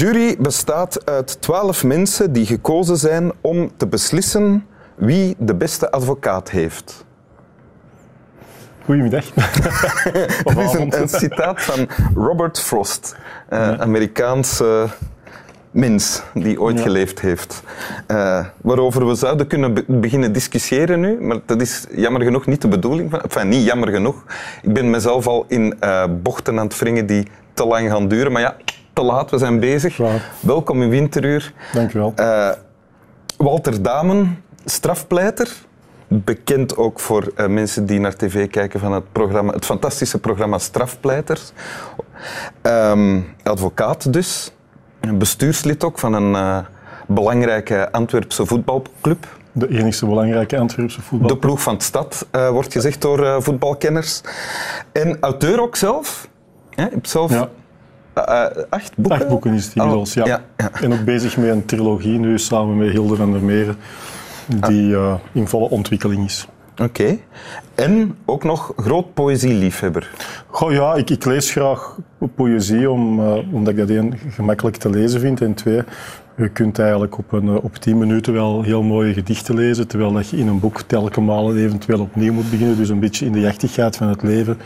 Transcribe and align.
Een 0.00 0.06
jury 0.06 0.36
bestaat 0.38 1.06
uit 1.06 1.40
twaalf 1.40 1.84
mensen 1.84 2.32
die 2.32 2.46
gekozen 2.46 2.96
zijn 2.96 3.32
om 3.40 3.70
te 3.76 3.86
beslissen 3.86 4.66
wie 4.94 5.34
de 5.38 5.54
beste 5.54 5.90
advocaat 5.90 6.50
heeft. 6.50 7.04
Goedemiddag. 8.84 9.24
Dat 10.44 10.56
is 10.58 10.72
een, 10.72 11.00
een 11.00 11.08
citaat 11.08 11.62
van 11.62 11.88
Robert 12.14 12.60
Frost, 12.60 13.16
uh, 13.52 13.72
Amerikaanse 13.80 14.86
mens 15.70 16.22
die 16.34 16.60
ooit 16.60 16.76
Ja. 16.76 16.82
geleefd 16.82 17.20
heeft. 17.20 17.62
Eh, 18.06 18.44
waarover 18.62 19.06
we 19.06 19.14
zouden 19.14 19.46
kunnen 19.46 19.74
be- 19.74 19.84
beginnen 19.86 20.32
discussiëren 20.32 21.00
nu, 21.00 21.20
maar 21.20 21.38
dat 21.46 21.60
is 21.60 21.86
jammer 21.94 22.22
genoeg 22.22 22.46
niet 22.46 22.62
de 22.62 22.68
bedoeling. 22.68 23.10
Van, 23.10 23.20
enfin, 23.20 23.48
niet 23.48 23.64
jammer 23.64 23.88
genoeg. 23.88 24.24
Ik 24.62 24.72
ben 24.72 24.90
mezelf 24.90 25.26
al 25.26 25.44
in 25.48 25.80
eh, 25.80 26.04
bochten 26.22 26.58
aan 26.58 26.64
het 26.66 26.78
wringen 26.78 27.06
die 27.06 27.26
te 27.54 27.66
lang 27.66 27.90
gaan 27.90 28.08
duren, 28.08 28.32
maar 28.32 28.42
ja, 28.42 28.56
te 29.00 29.06
laat, 29.06 29.30
we 29.30 29.38
zijn 29.38 29.60
bezig. 29.60 30.00
Welkom 30.40 30.82
in 30.82 30.88
Winteruur. 30.88 31.52
Dank 31.72 31.92
u 31.92 31.98
wel. 31.98 32.12
Eh, 32.16 32.50
Walter 33.36 33.82
Damen, 33.82 34.42
strafpleiter. 34.64 35.52
Bekend 36.08 36.76
ook 36.76 37.00
voor 37.00 37.32
eh, 37.36 37.46
mensen 37.46 37.86
die 37.86 38.00
naar 38.00 38.16
tv 38.16 38.50
kijken 38.50 38.80
van 38.80 38.92
het, 38.92 39.12
programma, 39.12 39.52
het 39.52 39.64
fantastische 39.64 40.18
programma 40.18 40.58
Strafpleiters. 40.58 41.52
Ehm, 42.62 43.20
advocaat 43.42 44.12
dus. 44.12 44.52
Bestuurslid 45.14 45.84
ook 45.84 45.98
van 45.98 46.12
een 46.12 46.34
eh, 46.34 46.58
belangrijke 47.06 47.92
Antwerpse 47.92 48.46
voetbalclub. 48.46 49.26
De 49.52 49.68
enigste 49.68 50.06
belangrijke 50.06 50.58
Antwerpse 50.58 51.02
voetbal. 51.02 51.28
De 51.28 51.36
ploeg 51.36 51.62
van 51.62 51.76
de 51.78 51.84
stad, 51.84 52.26
wordt 52.50 52.72
gezegd 52.72 53.02
door 53.02 53.42
voetbalkenners. 53.42 54.20
En 54.92 55.16
auteur 55.20 55.62
ook 55.62 55.76
zelf. 55.76 56.28
Zelf 57.02 57.30
Ja, 57.30 57.48
eh, 58.12 58.46
acht 58.68 58.96
boeken. 58.96 59.20
acht 59.20 59.28
boeken 59.28 59.52
is 59.54 59.64
het 59.64 59.74
inmiddels. 59.74 60.16
Oh, 60.16 60.26
ja. 60.26 60.26
ja, 60.26 60.42
ja. 60.56 60.80
En 60.80 60.92
ook 60.92 61.04
bezig 61.04 61.36
met 61.36 61.48
een 61.48 61.64
trilogie 61.64 62.18
nu 62.18 62.38
samen 62.38 62.76
met 62.76 62.90
Hilde 62.90 63.16
van 63.16 63.32
der 63.32 63.42
Meren, 63.42 63.76
die 64.46 64.96
Ah. 64.96 65.12
eh, 65.12 65.14
in 65.32 65.48
volle 65.48 65.68
ontwikkeling 65.70 66.24
is. 66.24 66.48
Oké. 66.82 67.18
En 67.74 68.16
ook 68.24 68.44
nog 68.44 68.72
groot 68.76 69.14
poëzieliefhebber. 69.14 70.10
Goh, 70.46 70.72
ja, 70.72 70.94
ik, 70.94 71.10
ik 71.10 71.24
lees 71.24 71.50
graag 71.50 71.96
poëzie 72.28 72.90
om, 72.90 73.20
eh, 73.20 73.52
omdat 73.52 73.72
ik 73.72 73.78
dat 73.78 73.90
één 73.90 74.14
gemakkelijk 74.28 74.76
te 74.76 74.90
lezen 74.90 75.20
vind 75.20 75.40
en 75.40 75.54
twee, 75.54 75.82
je 76.36 76.48
kunt 76.48 76.78
eigenlijk 76.78 77.18
op, 77.18 77.32
een, 77.32 77.48
eh, 77.48 77.64
op 77.64 77.74
tien 77.74 77.98
minuten 77.98 78.32
wel 78.32 78.62
heel 78.62 78.82
mooie 78.82 79.12
gedichten 79.12 79.54
lezen, 79.54 79.86
terwijl 79.86 80.12
dat 80.12 80.28
je 80.28 80.36
in 80.36 80.48
een 80.48 80.60
boek 80.60 80.82
telke 80.82 81.20
malen 81.20 81.56
eventueel 81.56 82.00
opnieuw 82.00 82.32
moet 82.32 82.50
beginnen. 82.50 82.76
Dus 82.76 82.88
een 82.88 83.00
beetje 83.00 83.26
in 83.26 83.32
de 83.32 83.40
jachtigheid 83.40 83.96
van 83.96 84.08
het 84.08 84.22
leven 84.22 84.58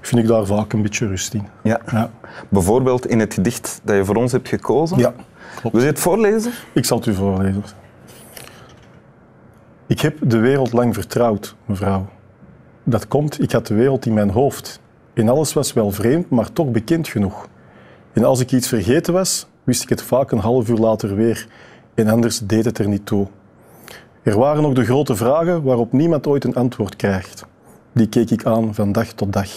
vind 0.00 0.22
ik 0.22 0.28
daar 0.28 0.46
vaak 0.46 0.72
een 0.72 0.82
beetje 0.82 1.06
rust 1.06 1.34
in. 1.34 1.42
Ja. 1.62 1.80
Ja, 1.90 2.10
Bijvoorbeeld 2.48 3.06
in 3.06 3.20
het 3.20 3.34
gedicht 3.34 3.80
dat 3.84 3.96
je 3.96 4.04
voor 4.04 4.16
ons 4.16 4.32
hebt 4.32 4.48
gekozen. 4.48 4.98
ja 4.98 5.14
klopt. 5.60 5.74
Wil 5.76 5.84
je 5.84 5.90
het 5.90 6.00
voorlezen? 6.00 6.52
Ik 6.72 6.84
zal 6.84 6.96
het 6.98 7.06
u 7.06 7.14
voorlezen. 7.14 7.62
Ik 9.86 10.00
heb 10.00 10.16
de 10.20 10.38
wereld 10.38 10.72
lang 10.72 10.94
vertrouwd, 10.94 11.56
mevrouw. 11.64 12.06
Dat 12.84 13.08
komt, 13.08 13.42
ik 13.42 13.52
had 13.52 13.66
de 13.66 13.74
wereld 13.74 14.06
in 14.06 14.14
mijn 14.14 14.30
hoofd. 14.30 14.80
En 15.18 15.28
alles 15.28 15.52
was 15.52 15.72
wel 15.72 15.90
vreemd, 15.90 16.30
maar 16.30 16.52
toch 16.52 16.70
bekend 16.70 17.08
genoeg. 17.08 17.48
En 18.12 18.24
als 18.24 18.40
ik 18.40 18.52
iets 18.52 18.68
vergeten 18.68 19.12
was, 19.12 19.46
wist 19.64 19.82
ik 19.82 19.88
het 19.88 20.02
vaak 20.02 20.30
een 20.30 20.38
half 20.38 20.68
uur 20.68 20.76
later 20.76 21.16
weer. 21.16 21.46
En 21.94 22.08
anders 22.08 22.38
deed 22.38 22.64
het 22.64 22.78
er 22.78 22.88
niet 22.88 23.06
toe. 23.06 23.26
Er 24.22 24.38
waren 24.38 24.62
nog 24.62 24.72
de 24.72 24.84
grote 24.84 25.16
vragen 25.16 25.62
waarop 25.62 25.92
niemand 25.92 26.26
ooit 26.26 26.44
een 26.44 26.54
antwoord 26.54 26.96
krijgt. 26.96 27.46
Die 27.92 28.08
keek 28.08 28.30
ik 28.30 28.44
aan 28.44 28.74
van 28.74 28.92
dag 28.92 29.06
tot 29.06 29.32
dag. 29.32 29.48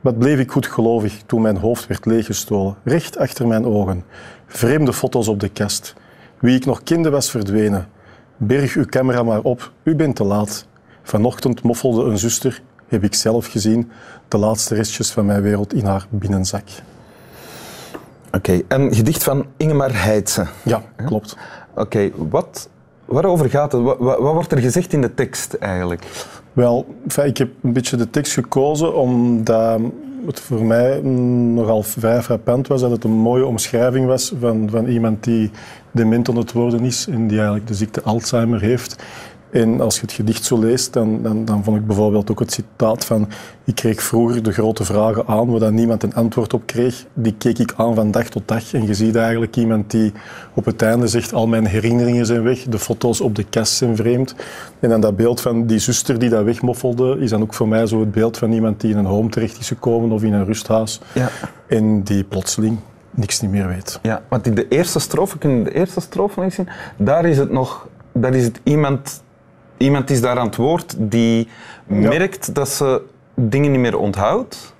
Wat 0.00 0.18
bleef 0.18 0.38
ik 0.38 0.50
goedgelovig 0.50 1.22
toen 1.26 1.42
mijn 1.42 1.56
hoofd 1.56 1.86
werd 1.86 2.06
leeggestolen, 2.06 2.76
recht 2.84 3.18
achter 3.18 3.46
mijn 3.46 3.64
ogen. 3.64 4.04
Vreemde 4.46 4.92
foto's 4.92 5.28
op 5.28 5.40
de 5.40 5.48
kast. 5.48 5.94
Wie 6.40 6.56
ik 6.56 6.64
nog 6.64 6.82
kende 6.82 7.10
was 7.10 7.30
verdwenen. 7.30 7.88
Berg 8.36 8.74
uw 8.74 8.84
camera 8.84 9.22
maar 9.22 9.42
op, 9.42 9.72
u 9.82 9.94
bent 9.94 10.16
te 10.16 10.24
laat. 10.24 10.66
Vanochtend 11.02 11.62
moffelde 11.62 12.04
een 12.04 12.18
zuster, 12.18 12.62
heb 12.92 13.04
ik 13.04 13.14
zelf 13.14 13.46
gezien, 13.46 13.90
de 14.28 14.36
laatste 14.36 14.74
restjes 14.74 15.10
van 15.10 15.26
mijn 15.26 15.42
wereld 15.42 15.74
in 15.74 15.84
haar 15.84 16.06
binnenzak. 16.10 16.68
Oké, 18.32 18.60
een 18.68 18.94
gedicht 18.94 19.22
van 19.22 19.46
Ingemar 19.56 20.02
Heitse. 20.02 20.46
Ja, 20.62 20.82
klopt. 21.06 21.36
Oké, 21.74 22.10
wat, 22.16 22.68
waarover 23.04 23.50
gaat 23.50 23.72
het? 23.72 23.82
Wat, 23.82 23.98
wat, 23.98 24.18
wordt 24.18 24.52
er 24.52 24.58
gezegd 24.58 24.92
in 24.92 25.00
de 25.00 25.14
tekst 25.14 25.54
eigenlijk? 25.54 26.06
Wel, 26.52 26.86
ik 27.24 27.36
heb 27.36 27.48
een 27.62 27.72
beetje 27.72 27.96
de 27.96 28.10
tekst 28.10 28.32
gekozen 28.32 28.94
omdat 28.94 29.80
het 30.26 30.40
voor 30.40 30.64
mij 30.64 31.00
nogal 31.00 31.82
vrij 31.82 32.22
frappant 32.22 32.66
was 32.66 32.80
dat 32.80 32.90
het 32.90 33.04
een 33.04 33.10
mooie 33.10 33.46
omschrijving 33.46 34.06
was 34.06 34.32
van, 34.40 34.68
van 34.70 34.86
iemand 34.86 35.24
die 35.24 35.50
dement 35.90 36.28
aan 36.28 36.36
het 36.36 36.52
worden 36.52 36.84
is 36.84 37.06
en 37.06 37.26
die 37.26 37.36
eigenlijk 37.36 37.66
de 37.66 37.74
ziekte 37.74 38.02
Alzheimer 38.02 38.60
heeft. 38.60 39.02
En 39.52 39.80
als 39.80 39.94
je 39.94 40.00
het 40.00 40.12
gedicht 40.12 40.44
zo 40.44 40.58
leest, 40.58 40.92
dan, 40.92 41.22
dan, 41.22 41.44
dan 41.44 41.64
vond 41.64 41.76
ik 41.76 41.86
bijvoorbeeld 41.86 42.30
ook 42.30 42.38
het 42.38 42.52
citaat 42.52 43.04
van 43.04 43.28
ik 43.64 43.74
kreeg 43.74 44.02
vroeger 44.02 44.42
de 44.42 44.52
grote 44.52 44.84
vragen 44.84 45.26
aan 45.26 45.50
waar 45.50 45.60
dan 45.60 45.74
niemand 45.74 46.02
een 46.02 46.14
antwoord 46.14 46.54
op 46.54 46.66
kreeg. 46.66 47.04
Die 47.14 47.34
keek 47.38 47.58
ik 47.58 47.74
aan 47.76 47.94
van 47.94 48.10
dag 48.10 48.28
tot 48.28 48.48
dag. 48.48 48.72
En 48.72 48.86
je 48.86 48.94
ziet 48.94 49.16
eigenlijk 49.16 49.56
iemand 49.56 49.90
die 49.90 50.12
op 50.54 50.64
het 50.64 50.82
einde 50.82 51.06
zegt 51.06 51.32
al 51.32 51.46
mijn 51.46 51.66
herinneringen 51.66 52.26
zijn 52.26 52.42
weg, 52.42 52.62
de 52.62 52.78
foto's 52.78 53.20
op 53.20 53.34
de 53.34 53.44
kast 53.44 53.72
zijn 53.72 53.96
vreemd. 53.96 54.34
En 54.80 54.88
dan 54.88 55.00
dat 55.00 55.16
beeld 55.16 55.40
van 55.40 55.66
die 55.66 55.78
zuster 55.78 56.18
die 56.18 56.28
dat 56.28 56.44
wegmoffelde, 56.44 57.16
is 57.18 57.30
dan 57.30 57.42
ook 57.42 57.54
voor 57.54 57.68
mij 57.68 57.86
zo 57.86 58.00
het 58.00 58.10
beeld 58.10 58.38
van 58.38 58.52
iemand 58.52 58.80
die 58.80 58.90
in 58.90 58.96
een 58.96 59.04
home 59.04 59.28
terecht 59.28 59.58
is 59.58 59.68
gekomen 59.68 60.12
of 60.12 60.22
in 60.22 60.32
een 60.32 60.44
rusthuis. 60.44 61.00
Ja. 61.14 61.28
En 61.66 62.02
die 62.02 62.24
plotseling 62.24 62.78
niks 63.10 63.40
niet 63.40 63.50
meer 63.50 63.68
weet. 63.68 63.98
Ja, 64.02 64.22
want 64.28 64.46
in 64.46 64.54
de 64.54 64.68
eerste 64.68 64.98
strofe, 64.98 65.38
kun 65.38 65.58
je 65.58 65.64
de 65.64 65.74
eerste 65.74 66.00
strofe 66.00 66.34
nog 66.34 66.44
eens 66.44 66.54
zien? 66.54 66.68
Daar 66.96 67.24
is 67.24 67.38
het 67.38 67.50
nog, 67.50 67.88
daar 68.12 68.34
is 68.34 68.44
het 68.44 68.60
iemand, 68.62 69.22
iemand 69.82 70.10
is 70.10 70.20
daar 70.20 70.38
aan 70.38 70.46
het 70.46 70.56
woord 70.56 70.94
die 70.98 71.48
merkt 71.86 72.54
dat 72.54 72.68
ze 72.68 73.02
dingen 73.34 73.70
niet 73.70 73.80
meer 73.80 73.98
onthoudt. 73.98 74.74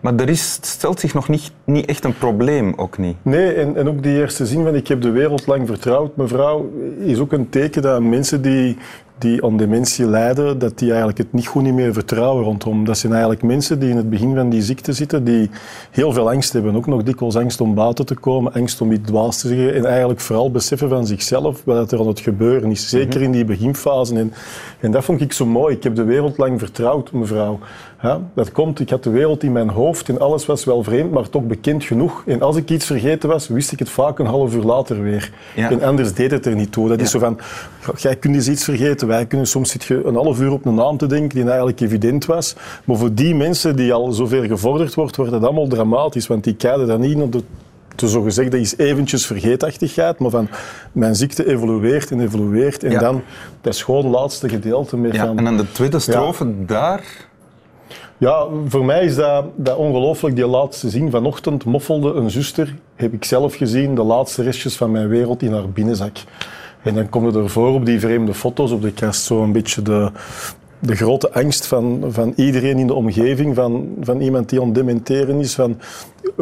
Maar 0.00 0.14
er 0.14 0.28
is, 0.28 0.58
stelt 0.60 1.00
zich 1.00 1.14
nog 1.14 1.28
niet, 1.28 1.52
niet 1.64 1.86
echt 1.86 2.04
een 2.04 2.18
probleem, 2.18 2.72
ook 2.76 2.98
niet. 2.98 3.16
Nee, 3.22 3.52
en, 3.52 3.76
en 3.76 3.88
ook 3.88 4.02
die 4.02 4.16
eerste 4.16 4.46
zin 4.46 4.64
van 4.64 4.74
ik 4.74 4.88
heb 4.88 5.00
de 5.00 5.10
wereld 5.10 5.46
lang 5.46 5.66
vertrouwd, 5.66 6.16
mevrouw, 6.16 6.72
is 6.98 7.18
ook 7.18 7.32
een 7.32 7.48
teken 7.48 7.82
dat 7.82 8.02
mensen 8.02 8.42
die, 8.42 8.76
die 9.20 9.44
aan 9.44 9.56
dementie 9.56 10.06
lijden, 10.06 10.58
dat 10.58 10.78
die 10.78 10.88
eigenlijk 10.88 11.18
het 11.18 11.32
niet 11.32 11.46
goed 11.46 11.62
niet 11.62 11.74
meer 11.74 11.92
vertrouwen 11.92 12.44
rondom. 12.44 12.84
Dat 12.84 12.98
zijn 12.98 13.12
eigenlijk 13.12 13.42
mensen 13.42 13.80
die 13.80 13.90
in 13.90 13.96
het 13.96 14.10
begin 14.10 14.34
van 14.34 14.50
die 14.50 14.62
ziekte 14.62 14.92
zitten, 14.92 15.24
die 15.24 15.50
heel 15.90 16.12
veel 16.12 16.30
angst 16.30 16.52
hebben. 16.52 16.76
Ook 16.76 16.86
nog 16.86 17.02
dikwijls 17.02 17.36
angst 17.36 17.60
om 17.60 17.74
buiten 17.74 18.06
te 18.06 18.14
komen, 18.14 18.52
angst 18.52 18.80
om 18.80 18.92
iets 18.92 19.08
dwaas 19.08 19.40
te 19.40 19.48
zeggen 19.48 19.74
en 19.74 19.84
eigenlijk 19.84 20.20
vooral 20.20 20.50
beseffen 20.50 20.88
van 20.88 21.06
zichzelf 21.06 21.62
wat 21.64 21.92
er 21.92 21.98
aan 21.98 22.06
het 22.06 22.20
gebeuren 22.20 22.70
is. 22.70 22.88
Zeker 22.88 23.22
in 23.22 23.32
die 23.32 23.44
beginfase. 23.44 24.14
En, 24.14 24.32
en 24.80 24.90
dat 24.90 25.04
vond 25.04 25.20
ik 25.20 25.32
zo 25.32 25.46
mooi. 25.46 25.74
Ik 25.76 25.82
heb 25.82 25.94
de 25.94 26.04
wereld 26.04 26.38
lang 26.38 26.58
vertrouwd, 26.58 27.12
mevrouw. 27.12 27.58
Ja, 28.02 28.20
dat 28.34 28.52
komt, 28.52 28.80
ik 28.80 28.90
had 28.90 29.04
de 29.04 29.10
wereld 29.10 29.42
in 29.42 29.52
mijn 29.52 29.68
hoofd 29.68 30.08
en 30.08 30.20
alles 30.20 30.46
was 30.46 30.64
wel 30.64 30.82
vreemd, 30.82 31.10
maar 31.10 31.28
toch 31.28 31.42
bekend 31.42 31.84
genoeg. 31.84 32.22
En 32.26 32.42
als 32.42 32.56
ik 32.56 32.70
iets 32.70 32.86
vergeten 32.86 33.28
was, 33.28 33.48
wist 33.48 33.72
ik 33.72 33.78
het 33.78 33.90
vaak 33.90 34.18
een 34.18 34.26
half 34.26 34.54
uur 34.54 34.62
later 34.62 35.02
weer. 35.02 35.32
Ja. 35.56 35.70
En 35.70 35.82
anders 35.82 36.14
deed 36.14 36.30
het 36.30 36.46
er 36.46 36.54
niet 36.54 36.72
toe. 36.72 36.88
Dat 36.88 37.00
is 37.00 37.10
zo 37.10 37.18
van, 37.18 37.38
jij 37.96 38.16
kunt 38.16 38.34
eens 38.34 38.48
iets 38.48 38.64
vergeten, 38.64 39.08
wij 39.10 39.26
kunnen 39.26 39.46
soms 39.46 39.70
zit 39.70 39.84
je 39.84 40.04
een 40.04 40.14
half 40.14 40.40
uur 40.40 40.52
op 40.52 40.64
een 40.64 40.74
naam 40.74 40.96
te 40.96 41.06
denken 41.06 41.28
die 41.28 41.44
eigenlijk 41.48 41.80
evident 41.80 42.26
was. 42.26 42.54
Maar 42.84 42.96
voor 42.96 43.14
die 43.14 43.34
mensen 43.34 43.76
die 43.76 43.92
al 43.92 44.12
zover 44.12 44.44
gevorderd 44.44 44.94
wordt, 44.94 45.16
wordt 45.16 45.32
dat 45.32 45.42
allemaal 45.42 45.68
dramatisch, 45.68 46.26
want 46.26 46.44
die 46.44 46.54
kijken 46.54 46.86
dan 46.86 47.00
niet 47.00 47.16
naar 47.16 47.30
de 47.30 47.42
te 47.94 48.08
zo 48.08 48.22
gezegd, 48.22 48.50
dat 48.50 48.60
is 48.60 48.76
eventjes 48.76 49.26
vergeetachtigheid, 49.26 50.18
maar 50.18 50.30
van 50.30 50.48
mijn 50.92 51.14
ziekte 51.14 51.48
evolueert 51.48 52.10
en 52.10 52.20
evolueert. 52.20 52.84
En 52.84 52.90
Ja. 52.90 52.98
dan, 52.98 53.22
dat 53.60 53.74
is 53.74 53.82
gewoon 53.82 54.04
het 54.04 54.14
laatste 54.14 54.48
gedeelte 54.48 54.96
meer 54.96 55.14
Ja, 55.14 55.26
van... 55.26 55.38
en 55.38 55.44
dan 55.44 55.56
de 55.56 55.72
tweede 55.72 55.98
strofe, 55.98 56.64
daar... 56.64 57.28
Ja, 58.18 58.46
voor 58.66 58.84
mij 58.84 59.04
is 59.04 59.14
dat, 59.14 59.44
dat 59.56 59.76
ongelooflijk, 59.76 60.36
die 60.36 60.46
laatste 60.46 60.90
zin. 60.90 61.10
Vanochtend 61.10 61.64
moffelde 61.64 62.12
een 62.12 62.30
zuster, 62.30 62.74
heb 62.94 63.12
ik 63.12 63.24
zelf 63.24 63.54
gezien, 63.54 63.94
de 63.94 64.02
laatste 64.02 64.42
restjes 64.42 64.76
van 64.76 64.90
mijn 64.90 65.08
wereld 65.08 65.42
in 65.42 65.52
haar 65.52 65.68
binnenzak. 65.68 66.16
En 66.82 66.94
dan 66.94 67.08
komt 67.08 67.34
er 67.34 67.42
ervoor 67.42 67.74
op 67.74 67.86
die 67.86 68.00
vreemde 68.00 68.34
foto's 68.34 68.70
op 68.70 68.82
de 68.82 68.92
kast 68.92 69.24
zo 69.24 69.42
een 69.42 69.52
beetje 69.52 69.82
de, 69.82 70.10
de 70.78 70.96
grote 70.96 71.32
angst 71.32 71.66
van, 71.66 72.04
van 72.08 72.32
iedereen 72.36 72.78
in 72.78 72.86
de 72.86 72.94
omgeving, 72.94 73.54
van, 73.54 73.88
van 74.00 74.20
iemand 74.20 74.48
die 74.48 74.60
aan 74.60 74.66
het 74.66 74.74
dementeren 74.74 75.40
is, 75.40 75.54
van 75.54 75.80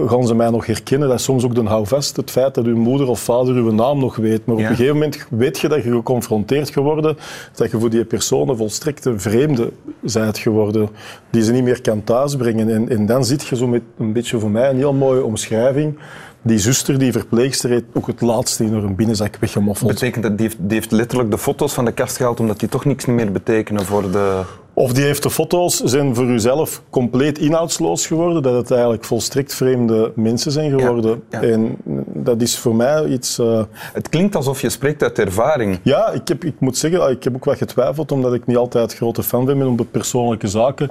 gaan 0.06 0.26
ze 0.26 0.34
mij 0.34 0.50
nog 0.50 0.66
herkennen? 0.66 1.08
Dat 1.08 1.18
is 1.18 1.24
soms 1.24 1.44
ook 1.44 1.54
de 1.54 1.62
houvast, 1.62 2.16
het 2.16 2.30
feit 2.30 2.54
dat 2.54 2.64
uw 2.64 2.76
moeder 2.76 3.08
of 3.08 3.20
vader 3.20 3.54
uw 3.54 3.70
naam 3.70 3.98
nog 3.98 4.16
weet. 4.16 4.46
Maar 4.46 4.54
op 4.54 4.60
een 4.60 4.66
gegeven 4.66 4.92
moment 4.92 5.26
weet 5.30 5.58
je 5.58 5.68
dat 5.68 5.82
je 5.82 5.90
geconfronteerd 5.90 6.70
geworden, 6.70 7.16
dat 7.54 7.70
je 7.70 7.78
voor 7.78 7.90
die 7.90 8.04
personen 8.04 8.56
volstrekte 8.56 9.18
vreemde 9.18 9.72
bent 10.00 10.38
geworden, 10.38 10.88
die 11.30 11.42
ze 11.42 11.52
niet 11.52 11.64
meer 11.64 11.80
kan 11.80 12.04
thuisbrengen. 12.04 12.68
En, 12.68 12.88
en 12.88 13.06
dan 13.06 13.24
zit 13.24 13.46
je 13.46 13.56
zo 13.56 13.66
met 13.66 13.82
een 13.98 14.12
beetje 14.12 14.38
voor 14.38 14.50
mij 14.50 14.70
een 14.70 14.76
heel 14.76 14.94
mooie 14.94 15.24
omschrijving. 15.24 15.98
Die 16.42 16.58
zuster, 16.58 16.98
die 16.98 17.12
verpleegster, 17.12 17.70
heeft 17.70 17.84
ook 17.92 18.06
het 18.06 18.20
laatste 18.20 18.64
in 18.64 18.72
haar 18.72 18.94
binnenzak 18.94 19.36
weggemoffeld. 19.36 19.90
betekent 19.90 20.22
dat 20.22 20.38
die 20.38 20.46
heeft, 20.46 20.58
heeft 20.68 20.90
letterlijk 20.90 21.30
de 21.30 21.38
foto's 21.38 21.72
van 21.72 21.84
de 21.84 21.92
kast 21.92 22.16
gehaald 22.16 22.40
omdat 22.40 22.60
die 22.60 22.68
toch 22.68 22.84
niks 22.84 23.04
meer 23.06 23.32
betekenen 23.32 23.84
voor 23.84 24.10
de... 24.10 24.42
Of 24.78 24.92
die 24.92 25.04
heeft 25.04 25.22
de 25.22 25.30
foto's 25.30 25.80
zijn 25.80 26.14
voor 26.14 26.24
uzelf 26.24 26.82
compleet 26.90 27.38
inhoudsloos 27.38 28.06
geworden, 28.06 28.42
dat 28.42 28.54
het 28.54 28.70
eigenlijk 28.70 29.04
volstrekt 29.04 29.54
vreemde 29.54 30.12
mensen 30.14 30.52
zijn 30.52 30.70
geworden. 30.70 31.22
Ja, 31.30 31.40
ja. 31.40 31.48
En 31.48 31.76
dat 32.06 32.42
is 32.42 32.58
voor 32.58 32.74
mij 32.74 33.06
iets... 33.06 33.38
Uh... 33.38 33.62
Het 33.92 34.08
klinkt 34.08 34.36
alsof 34.36 34.60
je 34.60 34.70
spreekt 34.70 35.02
uit 35.02 35.18
ervaring. 35.18 35.78
Ja, 35.82 36.08
ik, 36.10 36.28
heb, 36.28 36.44
ik 36.44 36.54
moet 36.58 36.76
zeggen, 36.76 37.10
ik 37.10 37.24
heb 37.24 37.34
ook 37.34 37.44
wat 37.44 37.56
getwijfeld, 37.56 38.12
omdat 38.12 38.34
ik 38.34 38.46
niet 38.46 38.56
altijd 38.56 38.94
grote 38.94 39.22
fan 39.22 39.44
ben 39.44 39.66
om 39.66 39.76
de 39.76 39.84
persoonlijke 39.84 40.48
zaken 40.48 40.90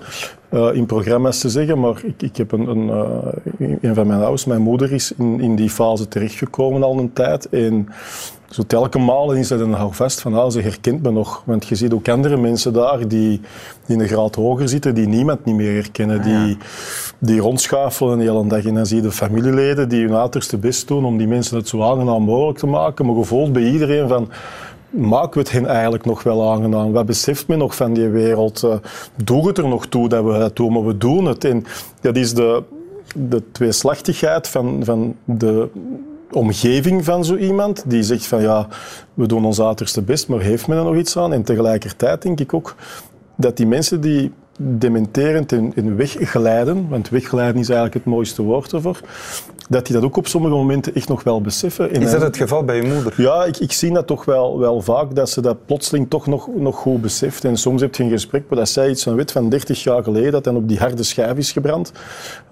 uh, 0.54 0.70
in 0.74 0.86
programma's 0.86 1.40
te 1.40 1.50
zeggen. 1.50 1.80
Maar 1.80 2.02
ik, 2.04 2.22
ik 2.22 2.38
heb 2.38 2.52
een, 2.52 2.68
een, 2.68 2.88
uh, 3.60 3.78
een 3.82 3.96
van 3.96 4.08
mijn 4.08 4.22
ouders, 4.22 4.46
mijn 4.46 4.62
moeder, 4.62 4.94
is 4.94 5.14
in, 5.18 5.40
in 5.42 5.56
die 5.56 5.70
fase 5.70 6.08
terechtgekomen 6.08 6.84
al 6.84 6.98
een 6.98 7.14
tijd. 7.14 7.50
En 7.50 7.88
zo 8.50 8.64
telke 8.68 9.00
malen 9.00 9.38
is 9.38 9.48
dat 9.48 9.60
een 9.60 9.74
houvast 9.74 10.22
van, 10.22 10.34
ah, 10.34 10.52
ze 10.52 10.62
herkent 10.62 11.04
me 11.04 11.12
nog. 11.12 11.44
Want 11.46 11.68
je 11.68 11.76
ziet 11.76 11.94
ook 11.94 12.10
andere 12.10 12.38
mensen 12.38 12.74
daar 12.74 13.08
die, 13.08 13.42
die 13.86 14.00
een 14.00 14.08
graad 14.08 14.36
hoger 14.36 14.70
zitten, 14.70 14.96
die 14.96 15.08
niemand 15.08 15.46
niet 15.46 15.56
meer 15.56 15.74
herkennen. 15.74 16.20
Ah, 16.20 16.26
ja. 16.26 16.46
Die, 16.46 16.58
die 17.20 17.40
rondschuifelen 17.40 18.18
de 18.18 18.24
hele 18.24 18.48
dag. 18.48 18.66
En 18.66 18.74
dan 18.74 18.86
zie 18.86 18.96
je 18.96 19.02
de 19.02 19.12
familieleden 19.12 19.90
die 19.90 20.06
hun 20.06 20.16
uiterste 20.16 20.58
best 20.58 20.88
doen 20.88 21.06
om 21.06 21.18
die 21.18 21.28
mensen 21.28 21.58
het 21.58 21.68
zo 21.68 21.82
aangenaam 21.82 22.24
mogelijk 22.24 22.58
te 22.58 22.68
maken. 22.68 23.06
Maar 23.06 23.16
gevoeld 23.16 23.54
bij 23.54 23.64
iedereen 23.64 24.08
van, 24.08 24.30
maken 24.90 25.34
we 25.34 25.40
het 25.40 25.52
hen 25.52 25.66
eigenlijk 25.66 26.06
nog 26.06 26.24
wel 26.24 26.52
aangenaam? 26.52 26.92
Wat 26.92 27.06
beseft 27.06 27.48
men 27.48 27.58
nog 27.58 27.76
van 27.76 27.94
die 27.94 28.08
wereld? 28.08 28.64
Uh, 28.64 28.76
doe 29.24 29.48
het 29.48 29.58
er 29.58 29.68
nog 29.68 29.88
toe 29.88 30.10
dat 30.10 30.24
we 30.24 30.34
het 30.34 30.56
doen, 30.56 30.74
maar 30.74 30.86
we 30.86 30.98
doen 30.98 31.26
het. 31.26 31.46
En 31.46 31.66
dat 32.02 32.16
is 32.16 32.34
de, 32.34 32.64
de 33.16 33.44
tweeslachtigheid 33.52 34.48
van, 34.48 34.82
van 34.84 35.16
de 35.24 35.70
omgeving 36.32 37.06
van 37.06 37.26
zo 37.26 37.36
iemand, 37.36 37.84
die 37.86 38.04
zegt 38.04 38.26
van 38.26 38.42
ja, 38.42 38.68
we 39.14 39.26
doen 39.26 39.46
ons 39.46 39.62
uiterste 39.62 40.02
best, 40.02 40.28
maar 40.28 40.40
heeft 40.40 40.68
men 40.68 40.78
er 40.78 40.84
nog 40.84 40.96
iets 40.96 41.18
aan? 41.18 41.34
En 41.34 41.44
tegelijkertijd 41.44 42.22
denk 42.22 42.40
ik 42.40 42.54
ook 42.54 42.76
dat 43.36 43.58
die 43.58 43.68
mensen 43.68 44.02
die 44.02 44.32
dementerend 44.60 45.52
in, 45.52 45.96
wegglijden, 45.96 46.90
want 46.90 47.10
wegglijden 47.10 47.62
is 47.62 47.70
eigenlijk 47.70 47.94
het 47.94 48.14
mooiste 48.14 48.42
woord 48.42 48.74
ervoor, 48.74 49.02
dat 49.68 49.86
die 49.86 49.96
dat 49.96 50.04
ook 50.04 50.18
op 50.18 50.28
sommige 50.28 50.54
momenten 50.54 50.96
echt 50.96 51.08
nog 51.08 51.24
wel 51.24 51.42
beseffen. 51.42 51.92
Is 51.92 52.12
dat 52.12 52.22
het 52.22 52.38
geval 52.38 52.64
bij 52.64 52.76
je 52.76 52.94
moeder? 52.94 53.14
Ja, 53.18 53.46
ik, 53.46 53.58
ik 53.58 53.72
zie 53.72 53.94
dat 53.94 54.08
toch 54.08 54.26
wel, 54.26 54.60
wel 54.60 54.82
vaak, 54.82 55.16
dat 55.16 55.30
ze 55.30 55.42
dat 55.42 55.66
plotseling 55.66 56.10
toch 56.10 56.28
nog, 56.28 56.48
nog 56.56 56.76
goed 56.76 57.02
beseft. 57.02 57.46
En 57.46 57.58
soms 57.58 57.82
heb 57.82 57.96
je 57.96 58.04
een 58.04 58.10
gesprek 58.10 58.44
waar 58.50 58.58
dat 58.58 58.70
zij 58.70 58.90
iets 58.90 59.04
van 59.04 59.16
weet 59.16 59.32
van 59.32 59.50
30 59.50 59.84
jaar 59.84 60.04
geleden, 60.04 60.32
dat 60.32 60.44
dan 60.44 60.56
op 60.56 60.68
die 60.68 60.78
harde 60.78 61.04
schijf 61.04 61.38
is 61.38 61.52
gebrand 61.52 61.92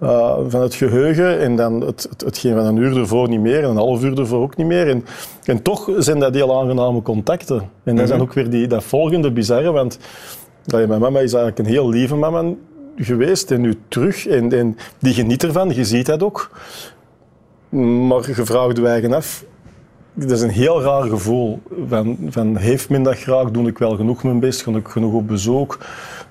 uh, 0.04 0.38
van 0.48 0.62
het 0.62 0.76
geheugen. 0.76 1.40
En 1.40 1.56
dan 1.56 1.82
het, 1.82 2.08
het, 2.10 2.22
hetgeen 2.22 2.56
van 2.56 2.66
een 2.66 2.78
uur 2.78 2.98
ervoor 2.98 3.30
niet 3.30 3.42
meer 3.42 3.64
en 3.64 3.70
een 3.70 3.76
half 3.76 4.04
uur 4.04 4.20
ervoor 4.20 4.42
ook 4.42 4.58
niet 4.58 4.68
meer. 4.68 4.90
En, 4.90 5.06
en 5.44 5.62
toch 5.62 5.90
zijn 5.98 6.20
dat 6.20 6.34
heel 6.34 6.60
aangename 6.60 7.02
contacten. 7.02 7.70
En 7.84 7.96
dat 7.96 8.04
is 8.04 8.10
dan 8.10 8.22
ook 8.22 8.34
weer 8.34 8.50
die, 8.50 8.68
dat 8.68 8.84
volgende 8.84 9.32
bizarre, 9.32 9.72
want 9.72 9.98
mijn 10.66 10.90
mama 10.90 11.20
is 11.20 11.34
eigenlijk 11.34 11.60
een 11.60 11.74
heel 11.74 11.90
lieve 11.90 12.16
mama 12.16 12.44
geweest 12.98 13.52
en 13.52 13.62
nu 13.62 13.78
terug. 13.88 14.28
En, 14.28 14.52
en 14.52 14.78
die 15.00 15.14
geniet 15.14 15.44
ervan, 15.44 15.76
je 15.76 15.86
ziet 15.86 16.06
dat 16.06 16.24
ook. 16.24 16.50
Maar 17.75 18.30
je 18.30 18.88
eigen 18.88 19.13
af, 19.13 19.44
dat 20.13 20.31
is 20.31 20.42
een 20.42 20.50
heel 20.50 20.81
raar 20.81 21.04
gevoel. 21.04 21.60
Van, 21.88 22.18
van, 22.30 22.56
heeft 22.57 22.89
men 22.89 23.04
dat 23.04 23.18
graag? 23.18 23.51
Doe 23.51 23.68
ik 23.68 23.77
wel 23.77 23.95
genoeg 23.95 24.24
mijn 24.24 24.39
best? 24.39 24.62
Ga 24.62 24.72
ik 24.72 24.88
genoeg 24.88 25.13
op 25.13 25.27
bezoek? 25.27 25.80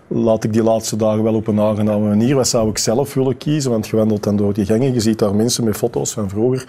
Laat 0.09 0.45
ik 0.45 0.53
die 0.53 0.63
laatste 0.63 0.97
dagen 0.97 1.23
wel 1.23 1.35
op 1.35 1.47
een 1.47 1.61
aangename 1.61 2.09
manier? 2.09 2.35
Wat 2.35 2.49
zou 2.49 2.71
ik 2.71 2.79
zelf 2.79 3.15
willen 3.15 3.37
kiezen? 3.37 3.71
Want 3.71 3.87
je 3.87 3.97
wandelt 3.97 4.23
dan 4.23 4.37
door 4.37 4.53
die 4.53 4.67
gangen, 4.67 4.93
je 4.93 5.01
ziet 5.01 5.19
daar 5.19 5.35
mensen 5.35 5.65
met 5.65 5.77
foto's 5.77 6.13
van 6.13 6.29
vroeger. 6.29 6.65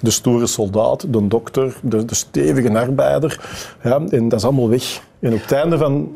De 0.00 0.10
stoere 0.10 0.46
soldaat, 0.46 1.12
de 1.12 1.26
dokter, 1.26 1.76
de, 1.82 2.04
stevige 2.06 2.78
arbeider. 2.78 3.40
Ja, 3.82 4.00
en 4.10 4.28
dat 4.28 4.38
is 4.38 4.44
allemaal 4.44 4.68
weg. 4.68 5.02
En 5.20 5.32
op 5.32 5.42
het 5.42 5.52
einde 5.52 5.78
van... 5.78 6.12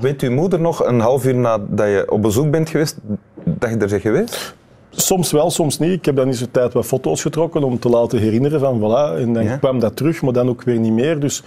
Weet 0.00 0.22
uw 0.22 0.32
moeder 0.32 0.60
nog, 0.60 0.84
een 0.84 1.00
half 1.00 1.26
uur 1.26 1.34
nadat 1.34 1.86
je 1.86 2.10
op 2.10 2.22
bezoek 2.22 2.50
bent 2.50 2.68
geweest, 2.68 2.96
dat 3.44 3.70
je 3.70 3.76
er 3.76 3.88
bent 3.88 4.02
geweest? 4.02 4.56
Soms 4.90 5.30
wel, 5.30 5.50
soms 5.50 5.78
niet. 5.78 5.92
Ik 5.92 6.04
heb 6.04 6.16
dan 6.16 6.26
in 6.26 6.34
zo'n 6.34 6.50
tijd 6.50 6.72
wat 6.72 6.86
foto's 6.86 7.22
getrokken 7.22 7.62
om 7.62 7.78
te 7.78 7.88
laten 7.88 8.18
herinneren 8.18 8.60
van 8.60 8.78
voilà. 8.78 9.20
En 9.20 9.32
dan 9.32 9.44
ja. 9.44 9.56
kwam 9.56 9.78
dat 9.78 9.96
terug, 9.96 10.22
maar 10.22 10.32
dan 10.32 10.48
ook 10.48 10.62
weer 10.62 10.78
niet 10.78 10.92
meer. 10.92 11.20
Dus 11.20 11.42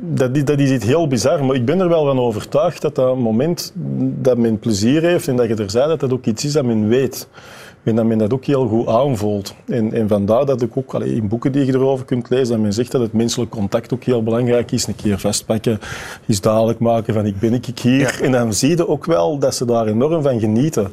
dat, 0.00 0.46
dat 0.46 0.58
is 0.58 0.70
iets 0.70 0.84
heel 0.84 1.06
bizar. 1.08 1.44
Maar 1.44 1.56
ik 1.56 1.64
ben 1.64 1.80
er 1.80 1.88
wel 1.88 2.04
van 2.04 2.18
overtuigd 2.18 2.82
dat 2.82 2.94
dat 2.94 3.16
moment 3.16 3.72
dat 4.20 4.38
men 4.38 4.58
plezier 4.58 5.02
heeft 5.02 5.28
en 5.28 5.36
dat 5.36 5.48
je 5.48 5.54
er 5.54 5.70
zei, 5.70 5.88
dat 5.88 6.00
dat 6.00 6.12
ook 6.12 6.26
iets 6.26 6.44
is 6.44 6.52
dat 6.52 6.64
men 6.64 6.88
weet. 6.88 7.28
En 7.82 7.96
dat 7.96 8.04
men 8.04 8.18
dat 8.18 8.32
ook 8.32 8.44
heel 8.44 8.68
goed 8.68 8.86
aanvoelt. 8.86 9.54
En, 9.66 9.92
en 9.92 10.08
vandaar 10.08 10.46
dat 10.46 10.62
ik 10.62 10.76
ook 10.76 10.94
allee, 10.94 11.14
in 11.14 11.28
boeken 11.28 11.52
die 11.52 11.66
je 11.66 11.72
erover 11.72 12.04
kunt 12.04 12.30
lezen, 12.30 12.48
dat 12.54 12.62
men 12.62 12.72
zegt 12.72 12.92
dat 12.92 13.00
het 13.00 13.12
menselijk 13.12 13.50
contact 13.50 13.92
ook 13.92 14.04
heel 14.04 14.22
belangrijk 14.22 14.72
is. 14.72 14.86
Een 14.86 14.96
keer 14.96 15.18
vastpakken, 15.18 15.80
iets 16.26 16.40
dadelijk 16.40 16.78
maken 16.78 17.14
van 17.14 17.26
ik 17.26 17.38
ben 17.38 17.54
ik 17.54 17.78
hier. 17.82 17.98
Ja. 17.98 18.20
En 18.20 18.32
dan 18.32 18.52
zie 18.52 18.76
je 18.76 18.88
ook 18.88 19.04
wel 19.04 19.38
dat 19.38 19.54
ze 19.54 19.64
daar 19.64 19.86
enorm 19.86 20.22
van 20.22 20.40
genieten. 20.40 20.90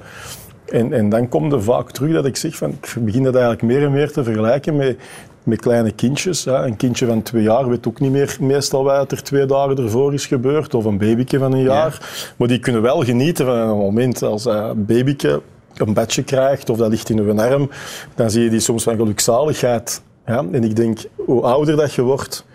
En, 0.66 0.94
en 0.94 1.10
dan 1.10 1.30
komt 1.30 1.54
er 1.54 1.64
vaak 1.64 1.92
terug 1.92 2.14
dat 2.14 2.26
ik 2.26 2.36
zeg 2.36 2.56
van, 2.56 2.70
ik 2.70 2.96
begin 3.00 3.24
dat 3.24 3.34
eigenlijk 3.34 3.64
meer 3.64 3.84
en 3.84 3.92
meer 3.92 4.12
te 4.12 4.24
vergelijken 4.24 4.76
met, 4.76 4.98
met 5.44 5.60
kleine 5.62 5.92
kindjes. 5.92 6.44
Ja. 6.44 6.66
Een 6.66 6.78
kindje 6.78 7.06
van 7.06 7.22
twee 7.22 7.44
jaar 7.44 7.70
weet 7.70 7.88
ook 7.88 8.00
niet 8.00 8.12
meer 8.12 8.38
meestal 8.40 8.84
wat 8.84 9.12
er 9.12 9.24
twee 9.24 9.46
dagen 9.46 9.78
ervoor 9.78 10.14
is 10.14 10.26
gebeurd. 10.26 10.74
Of 10.74 10.86
een 10.86 10.98
babyke 10.98 11.40
van 11.40 11.54
een 11.54 11.62
jaar. 11.62 11.98
Ja. 12.02 12.34
Maar 12.38 12.48
die 12.48 12.60
kunnen 12.60 12.82
wel 12.82 13.04
genieten 13.04 13.46
van 13.46 13.56
een 13.56 13.78
moment 13.78 14.24
als 14.24 14.46
een 14.46 14.86
babyke 14.86 15.42
een 15.76 15.94
badje 15.94 16.24
krijgt 16.24 16.70
of 16.70 16.78
dat 16.78 16.90
ligt 16.90 17.10
in 17.10 17.20
uw 17.20 17.40
arm. 17.40 17.70
Dan 18.16 18.30
zie 18.30 18.44
je 18.44 18.50
die 18.50 18.60
soms 18.60 18.84
van 18.84 18.96
gelukzaligheid. 18.96 20.02
Ja. 20.26 20.46
En 20.52 20.64
ik 20.64 20.76
denk, 20.76 21.00
hoe 21.16 21.42
ouder 21.42 21.76
dat 21.76 21.94
je 21.94 22.02
wordt... 22.02 22.46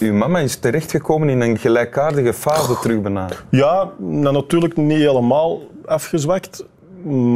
Uw 0.00 0.12
mama 0.12 0.38
is 0.38 0.56
terechtgekomen 0.56 1.28
in 1.28 1.40
een 1.40 1.58
gelijkaardige 1.58 2.32
fase 2.32 2.78
terug 2.78 3.00
bijna. 3.00 3.28
Ja, 3.50 3.90
nou, 3.98 4.34
natuurlijk 4.34 4.76
niet 4.76 4.98
helemaal 4.98 5.60
afgezwakt 5.84 6.64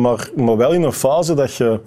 maar, 0.00 0.31
maar 0.37 0.56
wel 0.56 0.72
in 0.72 0.82
een 0.82 0.93
fase 0.93 1.34
dat, 1.34 1.55
je, 1.55 1.81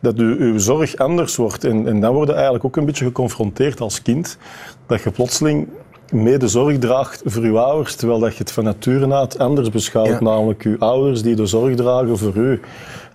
dat 0.00 0.16
je, 0.16 0.36
je 0.38 0.58
zorg 0.58 0.96
anders 0.96 1.36
wordt. 1.36 1.64
En, 1.64 1.86
en 1.86 2.00
dan 2.00 2.14
word 2.14 2.28
je 2.28 2.34
eigenlijk 2.34 2.64
ook 2.64 2.76
een 2.76 2.84
beetje 2.84 3.04
geconfronteerd 3.04 3.80
als 3.80 4.02
kind. 4.02 4.38
Dat 4.86 5.02
je 5.02 5.10
plotseling 5.10 5.68
mede 6.10 6.48
zorg 6.48 6.78
draagt 6.78 7.22
voor 7.24 7.44
je 7.44 7.58
ouders, 7.58 7.94
terwijl 7.94 8.20
dat 8.20 8.32
je 8.32 8.38
het 8.38 8.52
van 8.52 8.64
nature 8.64 9.14
uit 9.14 9.38
anders 9.38 9.70
beschouwt. 9.70 10.08
Ja. 10.08 10.20
Namelijk 10.20 10.62
je 10.62 10.76
ouders 10.78 11.22
die 11.22 11.34
de 11.34 11.46
zorg 11.46 11.74
dragen 11.74 12.18
voor 12.18 12.36
u. 12.36 12.60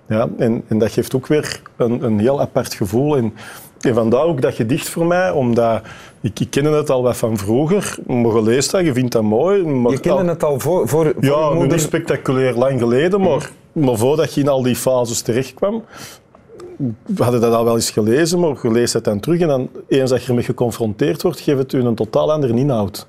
Ja, 0.08 0.30
en, 0.38 0.64
en 0.68 0.78
dat 0.78 0.92
geeft 0.92 1.16
ook 1.16 1.28
weer 1.28 1.62
een, 1.76 2.04
een 2.04 2.20
heel 2.20 2.42
apart 2.42 2.74
gevoel. 2.74 3.18
En, 3.18 3.34
en 3.80 3.94
vandaar 3.94 4.24
ook 4.24 4.42
dat 4.42 4.54
gedicht 4.54 4.90
voor 4.90 5.06
mij, 5.06 5.32
omdat 5.32 5.82
ik, 6.22 6.40
ik 6.40 6.50
kende 6.50 6.72
het 6.72 6.90
al 6.90 7.04
wat 7.04 7.18
van 7.18 7.38
vroeger, 7.38 7.96
maar 8.08 8.36
je 8.36 8.42
leest 8.42 8.72
dat, 8.72 8.86
je 8.86 8.94
vindt 8.94 9.12
dat 9.12 9.24
mooi. 9.24 9.64
Maar 9.66 9.92
je 9.92 10.00
kende 10.00 10.22
al, 10.22 10.28
het 10.28 10.44
al 10.44 10.60
voor, 10.60 10.88
voor, 10.88 11.14
voor 11.16 11.26
Ja, 11.26 11.54
nu 11.54 11.68
niet 11.68 11.82
spectaculair 11.82 12.56
lang 12.56 12.80
geleden, 12.80 13.22
maar, 13.22 13.52
maar 13.72 13.98
voordat 13.98 14.34
je 14.34 14.42
in 14.42 14.48
al 14.48 14.62
die 14.62 14.76
fases 14.76 15.22
terechtkwam, 15.22 15.84
we 17.06 17.24
hadden 17.24 17.42
dat 17.42 17.54
al 17.54 17.64
wel 17.64 17.76
eens 17.76 17.92
gelezen, 17.92 18.40
maar 18.40 18.58
je 18.62 18.72
leest 18.72 18.94
het 18.94 19.04
dan 19.04 19.20
terug 19.20 19.40
en 19.40 19.48
dan, 19.48 19.70
eens 19.88 20.10
dat 20.10 20.22
je 20.22 20.28
ermee 20.28 20.44
geconfronteerd 20.44 21.22
wordt, 21.22 21.40
geeft 21.40 21.58
het 21.58 21.74
u 21.74 21.80
een 21.84 21.96
totaal 21.96 22.32
andere 22.32 22.54
inhoud. 22.54 23.08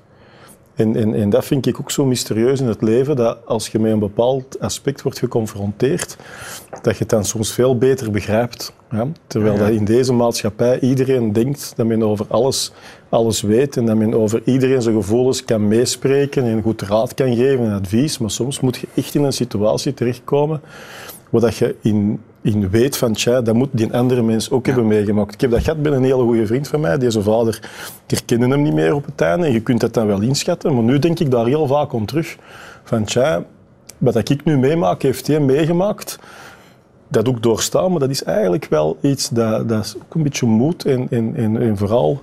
En, 0.81 0.95
en, 0.95 1.13
en, 1.13 1.29
dat 1.29 1.45
vind 1.45 1.65
ik 1.65 1.79
ook 1.79 1.91
zo 1.91 2.05
mysterieus 2.05 2.59
in 2.59 2.67
het 2.67 2.81
leven, 2.81 3.15
dat 3.15 3.37
als 3.45 3.67
je 3.67 3.79
met 3.79 3.91
een 3.91 3.99
bepaald 3.99 4.59
aspect 4.59 5.01
wordt 5.01 5.19
geconfronteerd, 5.19 6.17
dat 6.81 6.93
je 6.93 6.99
het 6.99 7.09
dan 7.09 7.25
soms 7.25 7.53
veel 7.53 7.77
beter 7.77 8.11
begrijpt. 8.11 8.73
Ja? 8.91 9.07
Terwijl 9.27 9.57
dat 9.57 9.69
in 9.69 9.85
deze 9.85 10.13
maatschappij 10.13 10.79
iedereen 10.79 11.33
denkt 11.33 11.73
dat 11.75 11.85
men 11.85 12.03
over 12.03 12.25
alles, 12.29 12.71
alles 13.09 13.41
weet 13.41 13.77
en 13.77 13.85
dat 13.85 13.95
men 13.95 14.13
over 14.13 14.41
iedereen 14.45 14.81
zijn 14.81 14.95
gevoelens 14.95 15.45
kan 15.45 15.67
meespreken 15.67 16.43
en 16.43 16.61
goed 16.61 16.81
raad 16.81 17.13
kan 17.13 17.35
geven 17.35 17.65
en 17.65 17.73
advies. 17.73 18.17
Maar 18.17 18.31
soms 18.31 18.59
moet 18.59 18.77
je 18.77 18.87
echt 18.95 19.15
in 19.15 19.23
een 19.23 19.33
situatie 19.33 19.93
terechtkomen 19.93 20.61
waar 21.29 21.41
dat 21.41 21.55
je 21.55 21.75
in, 21.81 22.19
in 22.41 22.69
weet 22.69 22.97
van, 22.97 23.13
tja, 23.13 23.41
dat 23.41 23.55
moet 23.55 23.69
die 23.71 23.93
andere 23.93 24.21
mens 24.21 24.51
ook 24.51 24.65
ja. 24.65 24.71
hebben 24.71 24.89
meegemaakt. 24.89 25.33
Ik 25.33 25.41
heb 25.41 25.51
dat 25.51 25.63
gehad 25.63 25.81
bij 25.81 25.91
een 25.91 26.03
hele 26.03 26.23
goede 26.23 26.45
vriend 26.45 26.67
van 26.67 26.79
mij. 26.79 26.97
Deze 26.97 27.21
vader, 27.21 27.55
ik 28.07 28.11
herkende 28.17 28.47
hem 28.47 28.61
niet 28.61 28.73
meer 28.73 28.93
op 28.93 29.05
het 29.05 29.21
einde. 29.21 29.45
En 29.45 29.51
je 29.51 29.61
kunt 29.61 29.79
dat 29.79 29.93
dan 29.93 30.07
wel 30.07 30.21
inschatten. 30.21 30.73
Maar 30.73 30.83
nu 30.83 30.99
denk 30.99 31.19
ik 31.19 31.31
daar 31.31 31.45
heel 31.45 31.67
vaak 31.67 31.93
om 31.93 32.05
terug. 32.05 32.37
Van, 32.83 33.03
tja, 33.03 33.43
wat 33.97 34.29
ik 34.29 34.43
nu 34.43 34.57
meemaak, 34.57 35.01
heeft 35.01 35.27
hij 35.27 35.39
meegemaakt. 35.39 36.19
Dat 37.07 37.27
ook 37.27 37.43
doorstaan, 37.43 37.91
maar 37.91 37.99
dat 37.99 38.09
is 38.09 38.23
eigenlijk 38.23 38.65
wel 38.69 38.97
iets 39.01 39.29
dat, 39.29 39.69
dat 39.69 39.85
is 39.85 39.95
ook 39.95 40.15
een 40.15 40.23
beetje 40.23 40.45
moed 40.45 40.85
en, 40.85 41.07
en, 41.09 41.35
en, 41.35 41.61
en 41.61 41.77
vooral 41.77 42.21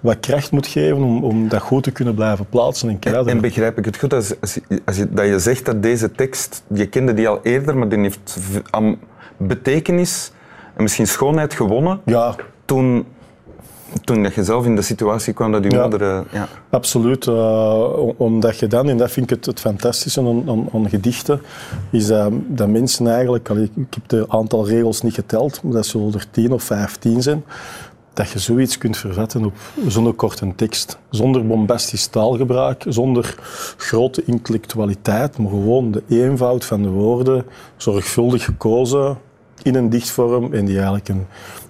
wat 0.00 0.20
kracht 0.20 0.50
moet 0.50 0.66
geven 0.66 0.96
om, 0.96 1.24
om 1.24 1.48
dat 1.48 1.60
goed 1.60 1.82
te 1.82 1.90
kunnen 1.90 2.14
blijven 2.14 2.46
plaatsen 2.48 2.88
en 2.88 2.98
kaderen. 2.98 3.26
En, 3.26 3.34
en 3.34 3.40
begrijp 3.40 3.78
ik 3.78 3.84
het 3.84 3.96
goed 3.96 4.14
als, 4.14 4.40
als, 4.40 4.58
als 4.84 4.96
je, 4.96 5.08
dat 5.10 5.26
je 5.26 5.38
zegt 5.38 5.64
dat 5.64 5.82
deze 5.82 6.12
tekst, 6.12 6.62
je 6.74 6.86
kende 6.86 7.14
die 7.14 7.28
al 7.28 7.40
eerder, 7.42 7.76
maar 7.76 7.88
die 7.88 7.98
heeft 7.98 8.38
aan 8.70 8.96
betekenis 9.36 10.32
en 10.76 10.82
misschien 10.82 11.06
schoonheid 11.06 11.54
gewonnen 11.54 12.00
ja. 12.04 12.34
toen, 12.64 13.06
toen 14.04 14.22
dat 14.22 14.34
je 14.34 14.44
zelf 14.44 14.64
in 14.64 14.76
de 14.76 14.82
situatie 14.82 15.32
kwam 15.32 15.52
dat 15.52 15.64
je 15.64 15.70
Ja. 15.70 15.82
moeder... 15.82 16.02
eh, 16.02 16.20
ja. 16.32 16.48
Absoluut, 16.70 17.26
uh, 17.26 18.20
omdat 18.20 18.58
je 18.58 18.66
dan, 18.66 18.88
en 18.88 18.96
dat 18.96 19.10
vind 19.10 19.30
ik 19.30 19.36
het, 19.36 19.46
het 19.46 19.60
fantastische 19.60 20.20
aan, 20.20 20.50
aan, 20.50 20.68
aan 20.72 20.88
gedichten, 20.88 21.40
is 21.90 22.06
dat, 22.06 22.32
dat 22.46 22.68
mensen 22.68 23.06
eigenlijk, 23.06 23.50
allee, 23.50 23.70
ik 23.76 23.94
heb 23.94 24.10
het 24.10 24.28
aantal 24.28 24.66
regels 24.66 25.02
niet 25.02 25.14
geteld, 25.14 25.62
maar 25.62 25.72
dat 25.72 25.86
zullen 25.86 26.14
er 26.14 26.30
tien 26.30 26.52
of 26.52 26.62
vijftien 26.62 27.22
zijn, 27.22 27.44
dat 28.12 28.30
je 28.30 28.38
zoiets 28.38 28.78
kunt 28.78 28.96
verzetten 28.96 29.44
op 29.44 29.54
zo'n 29.88 30.16
korte 30.16 30.52
tekst. 30.56 30.98
Zonder 31.10 31.46
bombastisch 31.46 32.06
taalgebruik, 32.06 32.84
zonder 32.88 33.34
grote 33.76 34.24
intellectualiteit, 34.24 35.38
maar 35.38 35.50
gewoon 35.50 35.90
de 35.90 36.02
eenvoud 36.08 36.64
van 36.64 36.82
de 36.82 36.88
woorden, 36.88 37.44
zorgvuldig 37.76 38.44
gekozen 38.44 39.18
in 39.62 39.74
een 39.74 39.90
dichtvorm 39.90 40.52
en 40.52 40.64
die 40.64 40.74
eigenlijk 40.74 41.08
een, 41.08 41.26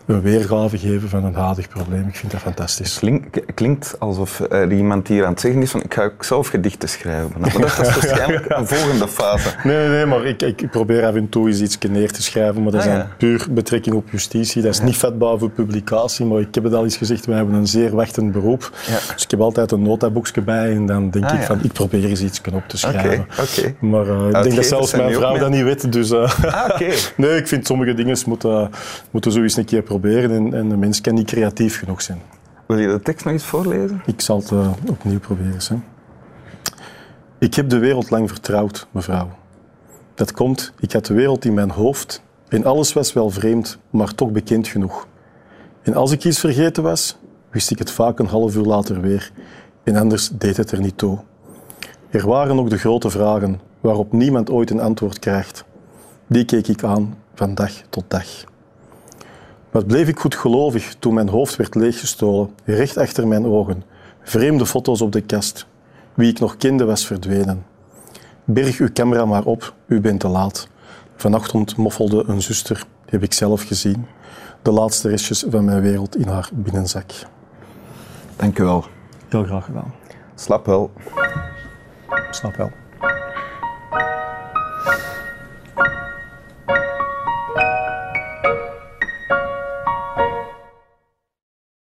een 0.06 0.20
weergave 0.22 0.78
geven 0.78 1.08
van 1.08 1.24
een 1.24 1.34
hadig 1.34 1.68
probleem. 1.68 2.06
Ik 2.08 2.16
vind 2.16 2.32
dat 2.32 2.40
fantastisch. 2.40 2.98
Klink, 2.98 3.24
klinkt 3.54 3.96
alsof 3.98 4.40
er 4.50 4.72
iemand 4.72 5.08
hier 5.08 5.24
aan 5.24 5.30
het 5.32 5.40
zeggen 5.40 5.62
is 5.62 5.70
van 5.70 5.82
ik 5.82 5.94
ga 5.94 6.04
ook 6.04 6.24
zelf 6.24 6.48
gedichten 6.48 6.88
schrijven. 6.88 7.30
Maar 7.38 7.52
dat 7.52 7.64
is 7.70 7.76
waarschijnlijk 7.96 8.44
een 8.48 8.66
volgende 8.66 9.08
fase. 9.08 9.48
Nee, 9.64 9.76
nee, 9.76 9.88
nee 9.88 10.06
maar 10.06 10.24
ik, 10.24 10.42
ik 10.42 10.70
probeer 10.70 11.04
af 11.06 11.14
en 11.14 11.28
toe 11.28 11.48
eens 11.48 11.60
iets 11.60 11.78
neer 11.90 12.12
te 12.12 12.22
schrijven, 12.22 12.62
maar 12.62 12.72
dat 12.72 12.80
is 12.80 12.86
Ah, 12.86 12.92
ja. 12.96 13.08
puur 13.18 13.46
betrekking 13.50 13.94
op 13.96 14.08
justitie. 14.10 14.62
Dat 14.62 14.72
is 14.74 14.80
niet 14.80 14.96
vatbaar 14.96 15.38
voor 15.38 15.50
publicatie, 15.50 16.26
maar 16.26 16.40
ik 16.40 16.54
heb 16.54 16.64
het 16.64 16.74
al 16.74 16.84
eens 16.84 16.96
gezegd, 16.96 17.26
wij 17.26 17.36
hebben 17.36 17.54
een 17.54 17.66
zeer 17.66 17.94
wachtend 17.94 18.32
beroep. 18.32 18.70
Ja. 18.86 18.98
Dus 19.14 19.22
ik 19.24 19.30
heb 19.30 19.40
altijd 19.40 19.72
een 19.72 19.82
notaboekje 19.82 20.40
bij 20.42 20.70
en 20.72 20.86
dan 20.86 21.10
denk 21.10 21.24
Ah, 21.24 21.32
ik 21.34 21.40
ja. 21.40 21.46
van, 21.46 21.58
ik 21.62 21.72
probeer 21.72 22.04
eens 22.04 22.20
iets 22.22 22.40
op 22.54 22.62
te 22.66 22.78
schrijven. 22.78 23.26
oké. 23.40 23.74
Maar 23.80 24.06
eh, 24.08 24.26
ik 24.26 24.42
denk 24.42 24.54
dat 24.54 24.66
zelfs 24.66 24.92
mijn 24.94 25.12
vrouw 25.14 25.30
mee- 25.30 25.40
dat 25.40 25.50
niet 25.50 25.62
weet, 25.62 25.92
dus... 25.92 26.10
eh, 26.10 26.20
Ah, 26.44 26.70
oké. 26.72 26.88
nee, 27.16 27.36
ik 27.36 27.48
vind 27.48 27.66
sommige 27.66 27.94
dingen 27.94 28.16
moeten, 28.26 28.70
moeten 29.10 29.32
zo 29.32 29.42
eens 29.42 29.56
een 29.56 29.64
keer 29.64 29.82
proberen 29.92 30.30
en, 30.30 30.54
en 30.54 30.68
de 30.68 30.76
mens 30.76 31.00
kan 31.00 31.14
niet 31.14 31.26
creatief 31.26 31.78
genoeg 31.78 32.02
zijn. 32.02 32.22
Wil 32.66 32.78
je 32.78 32.88
de 32.88 33.00
tekst 33.00 33.24
nog 33.24 33.34
eens 33.34 33.44
voorlezen? 33.44 34.02
Ik 34.06 34.20
zal 34.20 34.38
het 34.38 34.50
eh, 34.50 34.72
opnieuw 34.88 35.18
proberen. 35.18 35.58
Hè. 35.68 35.76
Ik 37.38 37.54
heb 37.54 37.68
de 37.68 37.78
wereld 37.78 38.10
lang 38.10 38.28
vertrouwd, 38.28 38.86
mevrouw. 38.90 39.30
Dat 40.14 40.32
komt, 40.32 40.72
ik 40.80 40.92
had 40.92 41.06
de 41.06 41.14
wereld 41.14 41.44
in 41.44 41.54
mijn 41.54 41.70
hoofd 41.70 42.22
en 42.48 42.64
alles 42.64 42.92
was 42.92 43.12
wel 43.12 43.30
vreemd, 43.30 43.78
maar 43.90 44.14
toch 44.14 44.30
bekend 44.30 44.68
genoeg. 44.68 45.06
En 45.82 45.94
als 45.94 46.12
ik 46.12 46.24
iets 46.24 46.40
vergeten 46.40 46.82
was, 46.82 47.18
wist 47.50 47.70
ik 47.70 47.78
het 47.78 47.90
vaak 47.90 48.18
een 48.18 48.26
half 48.26 48.56
uur 48.56 48.64
later 48.64 49.00
weer. 49.00 49.32
En 49.84 49.96
anders 49.96 50.28
deed 50.28 50.56
het 50.56 50.70
er 50.70 50.80
niet 50.80 50.98
toe. 50.98 51.18
Er 52.10 52.26
waren 52.26 52.56
nog 52.56 52.68
de 52.68 52.78
grote 52.78 53.10
vragen, 53.10 53.60
waarop 53.80 54.12
niemand 54.12 54.50
ooit 54.50 54.70
een 54.70 54.80
antwoord 54.80 55.18
krijgt. 55.18 55.64
Die 56.26 56.44
keek 56.44 56.68
ik 56.68 56.82
aan 56.82 57.16
van 57.34 57.54
dag 57.54 57.72
tot 57.90 58.04
dag. 58.08 58.51
Wat 59.72 59.86
bleef 59.86 60.08
ik 60.08 60.18
goedgelovig 60.18 60.94
toen 60.98 61.14
mijn 61.14 61.28
hoofd 61.28 61.56
werd 61.56 61.74
leeggestolen, 61.74 62.54
recht 62.64 62.96
achter 62.96 63.28
mijn 63.28 63.46
ogen. 63.46 63.82
Vreemde 64.22 64.66
foto's 64.66 65.00
op 65.00 65.12
de 65.12 65.20
kast. 65.20 65.66
Wie 66.14 66.30
ik 66.30 66.40
nog 66.40 66.56
kende 66.56 66.84
was 66.84 67.06
verdwenen. 67.06 67.64
Berg 68.44 68.78
uw 68.78 68.88
camera 68.92 69.24
maar 69.24 69.44
op, 69.44 69.74
u 69.86 70.00
bent 70.00 70.20
te 70.20 70.28
laat. 70.28 70.68
Vanochtend 71.16 71.76
moffelde 71.76 72.24
een 72.26 72.42
zuster, 72.42 72.84
heb 73.06 73.22
ik 73.22 73.32
zelf 73.32 73.62
gezien. 73.62 74.06
De 74.62 74.70
laatste 74.70 75.08
restjes 75.08 75.44
van 75.48 75.64
mijn 75.64 75.82
wereld 75.82 76.16
in 76.16 76.28
haar 76.28 76.50
binnenzak. 76.52 77.10
Dank 78.36 78.58
u 78.58 78.64
wel. 78.64 78.84
Heel 79.28 79.44
graag 79.44 79.64
gedaan. 79.64 79.94
Slap 80.34 80.66
wel. 80.66 80.90
Snap 82.30 82.56
wel. 82.56 82.70